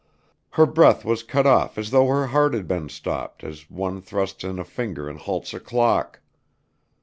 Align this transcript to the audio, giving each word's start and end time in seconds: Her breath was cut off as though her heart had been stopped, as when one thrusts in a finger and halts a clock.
Her 0.53 0.65
breath 0.65 1.05
was 1.05 1.21
cut 1.21 1.45
off 1.45 1.77
as 1.77 1.91
though 1.91 2.07
her 2.07 2.25
heart 2.25 2.55
had 2.55 2.67
been 2.67 2.89
stopped, 2.89 3.43
as 3.43 3.69
when 3.69 3.93
one 3.93 4.01
thrusts 4.01 4.43
in 4.43 4.57
a 4.57 4.65
finger 4.65 5.07
and 5.07 5.19
halts 5.19 5.53
a 5.53 5.59
clock. 5.59 6.21